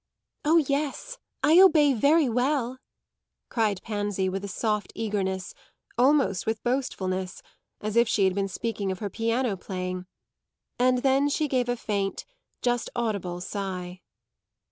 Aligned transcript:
"Oh 0.43 0.57
yes, 0.57 1.19
I 1.43 1.59
obey 1.61 1.93
very 1.93 2.27
well," 2.27 2.79
cried 3.49 3.83
Pansy 3.83 4.29
with 4.29 4.49
soft 4.49 4.91
eagerness, 4.95 5.53
almost 5.95 6.47
with 6.47 6.63
boastfulness, 6.63 7.43
as 7.81 7.95
if 7.95 8.07
she 8.07 8.23
had 8.23 8.33
been 8.33 8.47
speaking 8.47 8.91
of 8.91 8.97
her 8.97 9.11
piano 9.11 9.55
playing. 9.55 10.07
And 10.79 11.03
then 11.03 11.29
she 11.29 11.47
gave 11.47 11.69
a 11.69 11.77
faint, 11.77 12.25
just 12.63 12.89
audible 12.95 13.41
sigh. 13.41 14.01